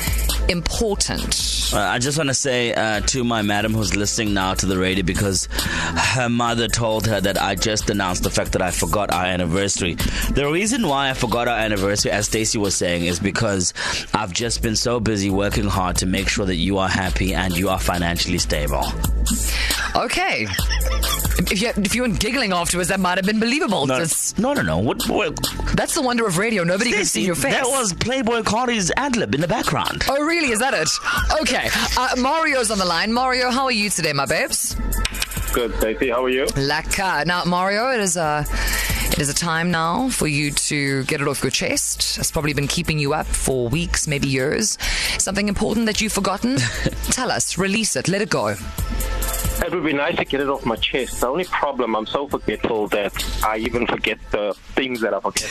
important. 0.49 1.71
Uh, 1.75 1.81
I 1.81 1.99
just 1.99 2.17
want 2.17 2.29
to 2.29 2.35
say 2.35 2.73
uh, 2.73 3.01
to 3.01 3.25
my 3.25 3.43
madam 3.43 3.75
who's 3.75 3.95
listening 3.95 4.33
now 4.33 4.55
to 4.55 4.65
the 4.65 4.79
radio 4.79 5.05
because 5.05 5.47
her 5.53 6.31
mother 6.31 6.69
told 6.69 7.07
her 7.07 7.21
that 7.21 7.39
I 7.39 7.55
just 7.55 7.91
announced 7.91 8.23
the 8.23 8.31
fact 8.31 8.53
that 8.53 8.63
I 8.63 8.71
forgot 8.71 9.13
our 9.13 9.27
anniversary. 9.27 9.93
The 10.31 10.51
reason 10.51 10.89
why 10.89 11.11
I 11.11 11.13
forgot 11.13 11.49
our 11.49 11.59
anniversary, 11.59 12.13
as 12.13 12.29
Stacey 12.29 12.57
was 12.57 12.75
saying, 12.75 13.05
is 13.05 13.21
because 13.21 13.75
I've 14.15 14.33
just 14.33 14.63
been 14.63 14.77
so 14.77 15.01
busy 15.01 15.29
working 15.29 15.67
hard 15.67 15.97
to 15.97 16.07
make 16.07 16.29
sure 16.29 16.47
that 16.47 16.57
you 16.57 16.79
are 16.79 16.89
happy 16.89 17.35
and 17.35 17.55
you 17.55 17.69
are 17.69 17.79
financially 17.79 18.39
stable. 18.39 18.87
Okay. 19.97 20.47
If 21.51 21.63
you, 21.63 21.69
if 21.77 21.95
you 21.95 22.03
weren't 22.03 22.21
giggling 22.21 22.53
afterwards, 22.53 22.89
that 22.91 23.01
might 23.01 23.17
have 23.17 23.25
been 23.25 23.41
believable. 23.41 23.87
No, 23.87 23.95
That's- 23.95 24.37
no, 24.39 24.53
no. 24.53 24.63
no. 24.63 24.79
What, 24.79 25.09
what, 25.09 25.39
That's 25.75 25.95
the 25.95 26.03
wonder 26.03 26.27
of 26.27 26.37
radio. 26.37 26.63
Nobody 26.65 26.91
can 26.93 27.05
see 27.05 27.25
your 27.25 27.35
face. 27.37 27.55
That 27.55 27.67
was 27.67 27.93
Playboi 27.93 28.45
Carti's 28.45 28.91
ad 28.97 29.17
lib 29.17 29.35
in 29.35 29.41
the 29.41 29.49
background. 29.49 30.05
Oh, 30.09 30.23
really? 30.25 30.51
Is 30.51 30.59
that 30.59 30.75
it? 30.75 30.91
Okay. 31.41 31.71
Uh, 31.97 32.17
Mario's 32.19 32.71
on 32.71 32.79
the 32.79 32.85
line. 32.85 33.13
Mario, 33.13 33.51
how 33.51 33.65
are 33.65 33.73
you 33.73 33.89
today, 33.89 34.13
my 34.13 34.27
babes? 34.27 34.75
Good, 35.53 35.75
Stacey. 35.77 36.11
How 36.11 36.25
are 36.25 36.29
you? 36.29 36.45
Laka. 36.47 37.25
Now, 37.25 37.45
Mario, 37.45 37.91
it 37.93 38.01
is 38.01 38.17
a 38.17 38.45
it 39.13 39.19
is 39.19 39.31
a 39.31 39.35
time 39.35 39.71
now 39.71 40.11
for 40.11 40.27
you 40.29 40.51
to 40.51 41.03
get 41.05 41.21
it 41.23 41.27
off 41.29 41.43
your 41.43 41.51
chest. 41.51 42.19
It's 42.19 42.31
probably 42.31 42.53
been 42.53 42.69
keeping 42.69 42.99
you 42.99 43.15
up 43.15 43.27
for 43.27 43.69
weeks, 43.69 44.07
maybe 44.07 44.29
years. 44.29 44.77
Something 45.19 45.49
important 45.49 45.87
that 45.87 46.01
you've 46.03 46.13
forgotten? 46.13 46.57
Tell 47.11 47.31
us. 47.31 47.57
Release 47.57 47.97
it. 47.97 48.07
Let 48.09 48.21
it 48.21 48.29
go. 48.29 48.55
It 49.65 49.73
would 49.73 49.85
be 49.85 49.93
nice 49.93 50.17
to 50.17 50.25
get 50.25 50.41
it 50.41 50.49
off 50.49 50.65
my 50.65 50.77
chest. 50.77 51.21
The 51.21 51.29
only 51.29 51.45
problem, 51.45 51.95
I'm 51.97 52.07
so 52.07 52.29
forgetful 52.29 52.89
that 52.89 53.13
I 53.45 53.59
even 53.59 53.87
forget 53.87 54.19
the 54.31 54.55
things 54.75 55.01
that 55.01 55.13
I 55.15 55.21
forget. 55.21 55.49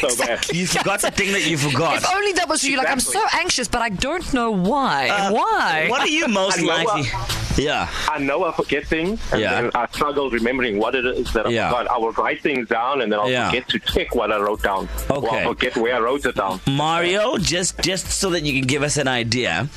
So 0.00 0.16
bad. 0.24 0.48
You 0.52 0.66
forgot 0.66 1.00
the 1.00 1.10
thing 1.10 1.32
that 1.32 1.46
you 1.48 1.56
forgot. 1.56 1.96
If 1.98 2.10
only 2.12 2.32
that 2.32 2.48
was 2.48 2.64
you. 2.64 2.76
Like, 2.76 2.90
I'm 2.90 3.00
so 3.00 3.22
anxious, 3.32 3.68
but 3.68 3.80
I 3.82 3.88
don't 3.90 4.32
know 4.34 4.50
why. 4.50 5.08
Uh, 5.08 5.32
why? 5.32 5.86
What 5.88 6.00
are 6.02 6.08
you 6.08 6.26
most 6.28 6.58
I 6.58 6.62
likely? 6.62 7.08
Yeah. 7.56 7.88
I 8.10 8.18
know 8.18 8.44
I 8.44 8.52
forget 8.52 8.84
things, 8.86 9.20
and 9.32 9.40
Yeah. 9.40 9.62
then 9.62 9.70
I 9.74 9.86
struggle 9.86 10.28
remembering 10.30 10.76
what 10.78 10.94
it 10.96 11.06
is 11.06 11.32
that 11.34 11.46
I 11.46 11.50
Yeah. 11.50 11.68
forgot. 11.70 11.90
I 11.90 11.98
will 11.98 12.12
write 12.12 12.42
things 12.42 12.68
down, 12.68 13.00
and 13.02 13.12
then 13.12 13.20
I'll 13.20 13.30
Yeah. 13.30 13.50
forget 13.50 13.68
to 13.68 13.78
check 13.78 14.14
what 14.16 14.32
I 14.32 14.38
wrote 14.38 14.62
down. 14.62 14.88
Or 15.08 15.18
Okay. 15.18 15.42
I'll 15.42 15.48
forget 15.54 15.76
where 15.76 15.94
I 15.94 16.00
wrote 16.00 16.26
it 16.26 16.34
down. 16.34 16.60
Mario, 16.66 17.38
just 17.38 17.80
just 17.80 18.10
so 18.10 18.30
that 18.30 18.42
you 18.42 18.52
can 18.52 18.66
give 18.66 18.82
us 18.82 18.96
an 18.96 19.06
idea. 19.06 19.68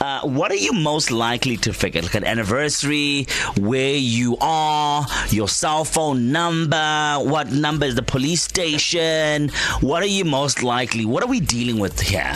Uh, 0.00 0.20
what 0.22 0.50
are 0.52 0.56
you 0.56 0.72
most 0.72 1.10
likely 1.10 1.56
to 1.58 1.72
forget? 1.72 2.04
Like 2.04 2.14
an 2.14 2.24
anniversary, 2.24 3.26
where 3.58 3.94
you 3.96 4.36
are, 4.40 5.06
your 5.30 5.48
cell 5.48 5.84
phone 5.84 6.30
number, 6.30 7.16
what 7.22 7.50
number 7.52 7.84
is 7.86 7.94
the 7.96 8.02
police 8.02 8.42
station? 8.42 9.48
What 9.80 10.02
are 10.02 10.06
you 10.06 10.24
most 10.24 10.62
likely? 10.62 11.04
What 11.04 11.22
are 11.24 11.28
we 11.28 11.40
dealing 11.40 11.78
with 11.80 12.00
here? 12.00 12.32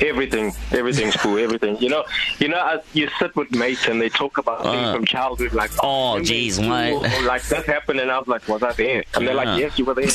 Everything, 0.00 0.52
everything's 0.72 1.16
cool. 1.22 1.38
Everything. 1.38 1.76
You 1.78 1.88
know, 1.88 2.04
you 2.38 2.48
know. 2.48 2.58
I, 2.58 2.80
you 2.94 3.08
sit 3.18 3.34
with 3.36 3.50
mates 3.52 3.86
and 3.86 4.00
they 4.00 4.08
talk 4.08 4.38
about 4.38 4.62
things 4.62 4.88
Uh. 4.88 4.94
from 4.94 5.04
childhood, 5.04 5.52
like 5.54 5.70
Oh, 5.82 6.18
jeez, 6.20 6.52
school, 6.54 6.68
what? 7.00 7.24
Like 7.24 7.42
that 7.44 7.64
happened, 7.66 8.00
and 8.00 8.10
I 8.10 8.18
was 8.18 8.26
like, 8.26 8.46
was 8.48 8.62
I 8.62 8.72
there? 8.72 9.04
And 9.14 9.26
they're 9.26 9.34
Yeah. 9.34 9.44
like, 9.44 9.60
yes, 9.60 9.78
you 9.78 9.84
were 9.84 9.94
there. 9.94 10.04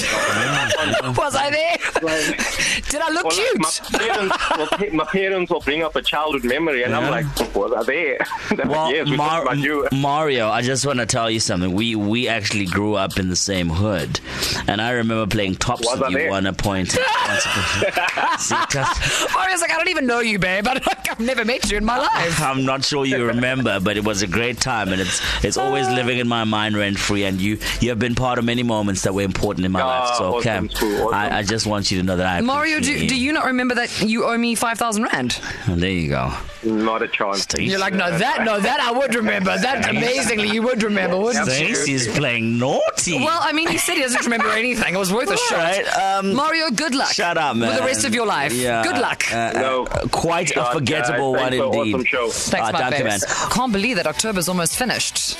Was 1.15 1.35
I 1.35 1.49
there? 1.49 1.77
Like, 2.03 2.85
Did 2.89 3.01
I 3.01 3.09
look 3.09 3.25
or 3.25 3.29
like 3.31 3.37
cute? 3.37 3.59
my 3.59 3.97
parents, 3.99 4.49
will, 4.57 4.93
my 4.93 5.05
parents 5.05 5.51
will 5.51 5.59
bring 5.61 5.81
up 5.83 5.95
a 5.95 6.01
childhood 6.01 6.43
memory, 6.43 6.58
and 6.67 6.95
I'm 6.95 7.03
Yeah. 7.03 7.09
like, 7.09 7.55
was 7.55 7.71
I 7.73 7.83
there? 7.83 8.17
They're 8.49 8.57
like, 8.65 8.69
Well, 8.69 8.91
yes, 8.91 9.09
we 9.09 9.17
Mar- 9.17 9.41
about 9.43 9.57
you. 9.57 9.87
Mario, 9.91 10.49
I 10.49 10.61
just 10.61 10.85
want 10.85 10.99
to 10.99 11.05
tell 11.05 11.29
you 11.31 11.39
something. 11.39 11.71
We 11.73 11.95
we 11.95 12.27
actually 12.27 12.65
grew 12.65 12.95
up 12.95 13.17
in 13.19 13.29
the 13.29 13.35
same 13.35 13.69
hood, 13.69 14.19
and 14.67 14.81
I 14.81 14.91
remember 14.91 15.25
playing 15.27 15.55
tops 15.55 15.85
Was 15.87 15.99
with 15.99 16.07
I 16.07 16.09
you 16.11 16.17
there? 16.17 16.29
one 16.29 16.45
a 16.47 16.53
point. 16.53 16.91
See, 18.39 18.55
tough- 18.69 19.27
Mario's 19.33 19.61
like, 19.61 19.71
I 19.71 19.77
don't 19.77 19.89
even 19.89 20.05
know 20.05 20.19
you, 20.19 20.39
babe. 20.39 20.67
I 20.67 20.75
don't, 20.75 21.11
I've 21.11 21.19
never 21.19 21.43
met 21.45 21.69
you 21.71 21.77
in 21.77 21.85
my 21.85 21.97
life. 21.97 22.41
I'm 22.49 22.65
not 22.65 22.83
sure 22.83 23.05
you 23.05 23.25
remember, 23.25 23.79
but 23.79 23.97
it 23.97 24.03
was 24.03 24.21
a 24.21 24.27
great 24.27 24.59
time, 24.59 24.89
and 24.89 25.01
it's 25.01 25.21
it's 25.43 25.57
always 25.57 25.87
living 25.89 26.19
in 26.19 26.27
my 26.27 26.43
mind 26.43 26.75
rent 26.77 26.97
free. 26.99 27.25
And 27.25 27.39
you 27.39 27.57
you 27.81 27.89
have 27.89 27.99
been 27.99 28.15
part 28.15 28.39
of 28.39 28.45
many 28.45 28.63
moments 28.63 29.01
that 29.03 29.13
were 29.13 29.21
important 29.23 29.65
in 29.65 29.71
my 29.71 29.81
Ah, 29.81 29.87
life. 29.87 30.15
So, 30.17 30.23
awesome, 30.35 30.43
Cam, 30.43 30.69
awesome. 30.69 31.13
I, 31.13 31.37
I 31.39 31.43
just 31.43 31.65
want 31.65 31.91
you 31.91 31.97
to 31.99 32.03
know 32.03 32.15
that 32.17 32.25
I 32.27 32.41
Mario, 32.41 32.79
do, 32.79 32.89
appreciate 32.89 33.09
do 33.09 33.15
you 33.19 33.33
not 33.33 33.45
remember 33.45 33.75
that 33.75 34.01
you 34.01 34.25
owe 34.25 34.37
me 34.37 34.55
5,000 34.55 35.03
Rand? 35.03 35.39
There 35.67 35.89
you 35.89 36.09
go. 36.09 36.33
Not 36.63 37.01
a 37.01 37.07
chance. 37.07 37.47
You're 37.57 37.79
like, 37.79 37.93
no, 37.93 38.17
that, 38.17 38.43
no, 38.43 38.59
that 38.59 38.79
I 38.81 38.91
would 38.91 39.15
remember. 39.15 39.57
That 39.57 39.89
amazingly 39.95 40.49
you 40.49 40.61
would 40.63 40.83
remember, 40.83 41.17
wouldn't 41.17 41.47
you? 41.47 41.73
Stacey's 41.75 42.07
playing 42.17 42.57
naughty. 42.59 43.13
Well, 43.23 43.39
I 43.41 43.53
mean, 43.53 43.69
he 43.69 43.77
said 43.77 43.95
he 43.95 44.01
doesn't 44.01 44.23
remember 44.25 44.49
anything. 44.49 44.93
It 44.93 44.97
was 44.97 45.13
worth 45.13 45.29
a 45.29 45.31
All 45.31 45.37
shot. 45.37 45.57
right, 45.57 45.87
um, 45.97 46.33
Mario, 46.33 46.69
good 46.71 46.93
luck. 46.95 47.13
Shut 47.13 47.37
up, 47.37 47.55
man. 47.55 47.69
With 47.69 47.77
the 47.79 47.85
rest 47.85 48.03
of 48.05 48.13
your 48.13 48.25
life. 48.25 48.51
Yeah. 48.53 48.83
Good 48.83 48.97
luck. 48.97 49.23
Uh, 49.33 49.51
No. 49.55 49.85
uh, 49.85 50.07
quite 50.09 50.49
Shot, 50.49 50.75
a 50.75 50.79
forgettable 50.79 51.33
guys. 51.33 51.41
one 51.41 51.51
Thanks 51.51 51.57
for 51.65 51.77
indeed. 51.77 51.93
awesome 51.95 52.05
show. 52.05 52.29
Thanks, 52.29 52.67
Ah, 52.67 52.71
my 52.73 52.79
danke, 52.79 52.91
man. 53.05 53.19
babes. 53.19 53.25
Can't 53.53 53.71
believe 53.71 53.95
that 53.95 54.07
October's 54.07 54.49
almost 54.49 54.75
finished. 54.77 55.37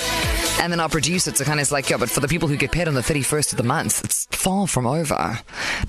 And 0.61 0.71
then 0.71 0.79
our 0.79 0.89
producer 0.89 1.31
to 1.31 1.43
kind 1.43 1.59
of 1.59 1.69
like, 1.71 1.89
yeah, 1.89 1.97
but 1.97 2.09
for 2.09 2.19
the 2.21 2.27
people 2.27 2.47
who 2.47 2.55
get 2.55 2.71
paid 2.71 2.87
on 2.87 2.93
the 2.93 3.01
31st 3.01 3.51
of 3.51 3.57
the 3.57 3.63
month, 3.63 4.03
it's 4.05 4.25
far 4.31 4.67
from 4.67 4.87
over. 4.87 5.39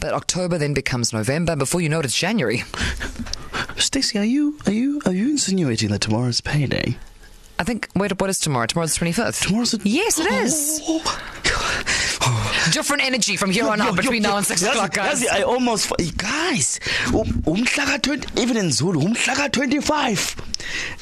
But 0.00 0.12
October 0.12 0.58
then 0.58 0.74
becomes 0.74 1.12
November. 1.12 1.54
Before 1.56 1.80
you 1.80 1.88
know 1.88 2.00
it, 2.00 2.04
it's 2.04 2.16
January. 2.16 2.64
Stacey, 3.92 4.20
are 4.20 4.24
you 4.24 4.56
are 4.68 4.72
you 4.72 5.00
are 5.04 5.12
you 5.12 5.30
insinuating 5.30 5.88
that 5.88 6.00
tomorrow's 6.00 6.40
payday? 6.40 6.96
I 7.58 7.64
think, 7.64 7.88
wait, 7.96 8.20
what 8.20 8.30
is 8.30 8.38
tomorrow? 8.38 8.66
Tomorrow's 8.66 8.96
the 8.96 9.04
25th. 9.04 9.42
Tomorrow's 9.48 9.74
a- 9.74 9.80
Yes, 9.82 10.20
it 10.20 10.30
is. 10.30 10.80
Oh, 10.86 11.00
Different 12.72 13.02
energy 13.04 13.36
from 13.36 13.50
here 13.50 13.66
on 13.68 13.80
out 13.80 13.96
between 13.96 14.22
now 14.22 14.36
and 14.36 14.46
6 14.46 14.62
Yazi- 14.62 14.68
o'clock, 14.70 14.92
guys. 14.92 15.26
I 15.26 15.42
almost 15.42 15.92
guys 16.16 16.78
um- 17.08 17.42
umhlaka 17.46 18.00
20 18.02 18.40
even 18.40 18.56
in 18.56 18.70
Zulu 18.70 19.00
umhlaka 19.00 19.50
25 19.50 20.36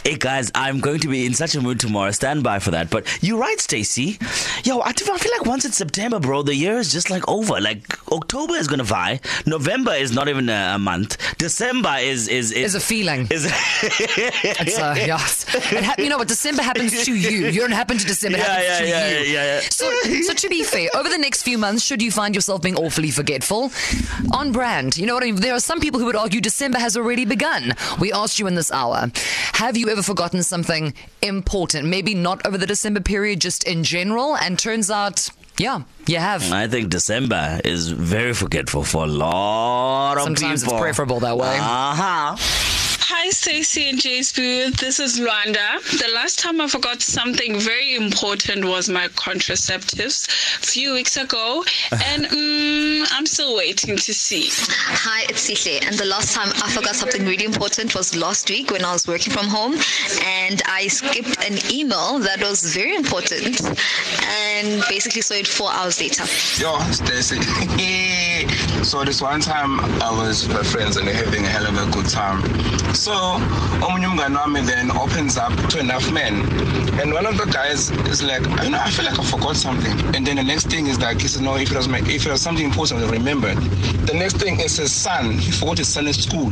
Hey 0.05 0.17
guys, 0.17 0.51
I'm 0.55 0.81
going 0.81 1.01
to 1.01 1.09
be 1.09 1.27
in 1.27 1.35
such 1.35 1.55
a 1.55 1.61
mood 1.61 1.79
tomorrow. 1.81 2.11
Stand 2.13 2.43
by 2.43 2.59
for 2.59 2.71
that. 2.71 2.89
But 2.89 3.07
you're 3.23 3.37
right, 3.39 3.61
Stacey. 3.61 4.17
Yo, 4.65 4.81
I 4.81 4.93
feel 4.93 5.33
like 5.37 5.45
once 5.45 5.65
it's 5.67 5.77
September, 5.77 6.19
bro, 6.21 6.43
the 6.43 6.55
year 6.55 6.79
is 6.79 6.91
just 6.93 7.11
like 7.11 7.29
over. 7.29 7.61
Like 7.61 7.99
October 8.11 8.55
is 8.55 8.67
gonna 8.69 8.85
fly. 8.85 9.21
November 9.45 9.93
is 9.93 10.13
not 10.13 10.29
even 10.29 10.49
a, 10.49 10.73
a 10.77 10.79
month. 10.79 11.19
December 11.39 11.97
is 12.01 12.29
is 12.29 12.53
Is 12.53 12.75
a 12.77 12.81
feeling. 12.81 13.27
Is 13.31 13.45
It's, 13.83 14.79
uh, 14.79 14.95
yes. 14.97 15.45
It 15.73 15.85
ha- 15.85 15.95
you 15.99 16.09
know 16.09 16.19
what? 16.19 16.29
December 16.29 16.63
happens 16.63 17.05
to 17.05 17.13
you. 17.15 17.49
You 17.49 17.61
don't 17.61 17.73
happen 17.73 17.99
to 17.99 18.07
December. 18.07 18.39
It 18.39 18.43
Yeah, 18.45 18.55
happens 18.55 18.89
yeah, 18.89 19.01
to 19.01 19.11
yeah, 19.11 19.21
you. 19.21 19.33
yeah, 19.35 19.45
yeah. 19.57 19.61
So, 19.69 19.91
so 20.23 20.33
to 20.35 20.49
be 20.49 20.63
fair, 20.63 20.89
over 20.95 21.08
the 21.09 21.19
next 21.19 21.43
few 21.43 21.59
months, 21.59 21.83
should 21.83 22.03
you 22.03 22.11
find 22.11 22.35
yourself 22.35 22.63
being 22.63 22.77
awfully 22.77 23.11
forgetful, 23.11 23.71
on 24.33 24.53
brand, 24.53 24.97
you 24.97 25.07
know 25.07 25.15
what 25.15 25.23
I 25.23 25.27
mean? 25.27 25.37
There 25.37 25.55
are 25.55 25.61
some 25.61 25.81
people 25.81 26.01
who 26.01 26.07
would 26.07 26.17
argue 26.17 26.41
December 26.41 26.79
has 26.79 26.97
already 26.97 27.25
begun. 27.25 27.75
We 27.99 28.13
asked 28.13 28.39
you 28.39 28.47
in 28.47 28.55
this 28.55 28.73
hour, 28.73 29.11
have 29.55 29.77
you 29.77 29.89
ever 29.89 30.03
forgotten 30.03 30.43
something 30.43 30.95
important? 31.23 31.87
Maybe 31.89 32.15
not 32.15 32.47
over 32.47 32.59
the 32.59 32.67
December 32.67 33.01
period, 33.01 33.41
just 33.41 33.65
in 33.65 33.85
general. 33.85 34.37
And 34.37 34.59
turns 34.59 34.91
out, 34.91 35.29
yeah, 35.59 35.83
you 36.07 36.19
have. 36.19 36.53
I 36.53 36.69
think 36.69 36.91
December 36.91 37.61
is 37.65 37.89
very 37.91 38.33
forgetful 38.33 38.85
for 38.85 39.05
a 39.05 39.09
lot 39.09 40.13
of 40.13 40.19
people. 40.19 40.37
Sometimes 40.37 40.63
it's 40.63 40.73
preferable 40.73 41.21
that 41.21 41.37
way. 41.37 41.59
Uh-huh. 41.61 42.37
Hi, 43.11 43.31
Stacey 43.31 43.89
and 43.89 43.99
J 43.99 44.19
Sbu. 44.19 44.77
This 44.77 45.01
is 45.01 45.19
Luanda. 45.19 45.81
The 45.99 46.13
last 46.13 46.39
time 46.39 46.61
I 46.61 46.69
forgot 46.69 47.01
something 47.01 47.59
very 47.59 47.95
important 47.95 48.67
was 48.67 48.91
my 48.91 49.09
contraceptives 49.09 50.29
a 50.63 50.67
few 50.67 50.93
weeks 50.93 51.17
ago, 51.17 51.65
and 51.91 52.27
mm, 52.27 53.07
I'm 53.11 53.25
still 53.25 53.57
waiting 53.57 53.97
to 53.97 54.13
see. 54.13 54.51
Hi, 54.53 55.23
it's 55.23 55.49
Sihle. 55.49 55.83
And 55.87 55.97
the 55.97 56.05
last 56.05 56.35
time 56.35 56.51
I 56.63 56.71
forgot 56.71 56.97
something 56.97 57.25
really 57.25 57.47
important 57.47 57.95
was 57.95 58.15
last 58.15 58.51
week 58.51 58.71
when 58.71 58.85
I 58.85 58.93
was 58.93 59.07
working 59.07 59.33
from 59.33 59.47
home 59.47 59.77
and 60.23 60.61
I 60.67 60.89
skipped 60.89 61.43
an 61.43 61.57
email 61.73 62.19
that 62.19 62.43
was 62.43 62.75
very 62.75 62.95
important 62.95 63.63
and 64.23 64.85
basically 64.91 65.23
saw 65.23 65.33
it 65.33 65.49
four 65.49 65.73
hours 65.73 65.99
later. 65.99 66.25
Yo, 66.61 66.79
Stacey. 66.93 67.39
so 68.89 69.05
this 69.05 69.21
one 69.21 69.39
time 69.39 69.79
I 70.01 70.11
was 70.11 70.49
with 70.49 70.57
my 70.57 70.63
friends 70.63 70.97
and 70.97 71.07
we're 71.07 71.13
having 71.13 71.45
a 71.45 71.49
hell 71.49 71.67
of 71.67 71.77
a 71.77 71.93
good 71.93 72.09
time. 72.09 72.41
So 72.95 73.13
omunye 73.85 74.67
then 74.67 74.91
opens 74.91 75.37
up 75.37 75.53
to 75.69 75.79
enough 75.79 76.11
men. 76.11 76.41
And 76.99 77.13
one 77.13 77.27
of 77.27 77.37
the 77.37 77.45
guys 77.45 77.91
is 78.09 78.23
like, 78.23 78.41
you 78.65 78.71
know, 78.71 78.79
I 78.81 78.91
feel 78.91 79.05
like 79.05 79.19
I 79.19 79.25
forgot 79.25 79.57
something. 79.57 79.93
And 80.15 80.27
then 80.27 80.37
the 80.37 80.43
next 80.43 80.71
thing 80.71 80.87
is 80.87 80.99
like, 80.99 81.21
he 81.21 81.29
said, 81.29 81.43
no, 81.43 81.57
if 81.57 81.71
it 81.71 81.77
was 81.77 81.87
my, 81.87 81.99
if 81.99 82.25
it 82.25 82.31
was 82.31 82.41
something 82.41 82.65
important, 82.65 83.03
I 83.03 83.11
remember. 83.11 83.55
The 83.55 84.15
next 84.15 84.39
thing 84.39 84.59
is 84.61 84.79
his 84.79 84.91
son. 84.91 85.33
He 85.33 85.51
forgot 85.51 85.77
his 85.77 85.89
son 85.89 86.07
at 86.07 86.15
school. 86.15 86.51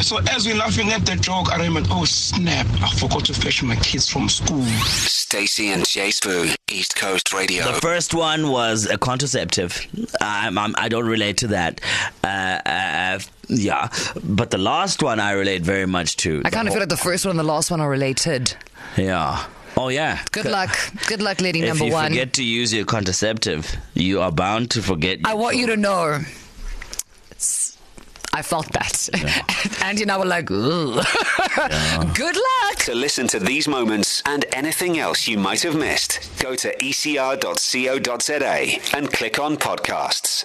So 0.00 0.20
as 0.30 0.46
we're 0.46 0.56
laughing 0.56 0.90
at 0.90 1.04
the 1.04 1.16
joke, 1.16 1.52
I 1.52 1.62
remember, 1.62 1.86
oh 1.92 2.06
snap, 2.06 2.66
I 2.80 2.90
forgot 2.96 3.26
to 3.26 3.34
fetch 3.34 3.62
my 3.62 3.76
kids 3.76 4.08
from 4.08 4.30
school. 4.30 4.64
Stacey 4.64 5.70
and 5.70 5.86
J 5.86 6.08
Sbu, 6.08 6.56
East 6.74 6.96
Coast 6.96 7.32
Radio. 7.32 7.64
The 7.72 7.80
first 7.80 8.14
one 8.14 8.50
was 8.50 8.86
a 8.86 8.98
contraceptive. 8.98 9.86
I'm, 10.20 10.58
I'm, 10.58 10.74
I 10.76 10.88
don't 10.88 11.06
relate 11.06 11.36
to 11.38 11.46
that. 11.48 11.80
Uh, 12.24 12.26
uh, 12.66 13.18
yeah, 13.48 13.88
but 14.24 14.50
the 14.50 14.58
last 14.58 15.00
one 15.02 15.20
I 15.20 15.32
relate 15.32 15.62
very 15.62 15.86
much 15.86 16.16
to. 16.18 16.42
I 16.44 16.50
kind 16.50 16.66
of 16.66 16.74
feel 16.74 16.80
like 16.80 16.88
the 16.88 16.96
first 16.96 17.24
one 17.24 17.30
and 17.30 17.38
the 17.38 17.44
last 17.44 17.70
one 17.70 17.80
are 17.80 17.88
related. 17.88 18.56
Yeah. 18.96 19.44
Oh 19.76 19.88
yeah. 19.88 20.22
Good 20.32 20.46
luck. 20.46 20.76
Good 21.06 21.22
luck, 21.22 21.40
lady 21.40 21.60
If 21.60 21.68
number 21.68 21.84
you 21.86 21.92
one. 21.92 22.08
forget 22.10 22.32
to 22.34 22.44
use 22.44 22.74
your 22.74 22.84
contraceptive, 22.84 23.76
you 23.94 24.20
are 24.20 24.32
bound 24.32 24.70
to 24.72 24.82
forget. 24.82 25.20
I 25.24 25.34
want 25.34 25.56
you 25.56 25.66
to 25.68 25.76
know. 25.76 26.20
It's, 28.36 28.38
I 28.38 28.42
felt 28.42 28.72
that. 28.72 29.08
Andy 29.82 30.02
and 30.02 30.10
I 30.10 30.18
were 30.18 30.24
like, 30.24 30.50
ooh. 30.50 30.94
Good 32.14 32.36
luck. 32.36 32.76
To 32.86 32.94
listen 32.94 33.28
to 33.28 33.38
these 33.38 33.68
moments 33.68 34.22
and 34.26 34.44
anything 34.52 34.98
else 34.98 35.28
you 35.28 35.38
might 35.38 35.62
have 35.62 35.76
missed, 35.76 36.28
go 36.40 36.54
to 36.56 36.74
ecr.co.za 36.76 38.96
and 38.96 39.12
click 39.12 39.38
on 39.38 39.56
podcasts. 39.56 40.42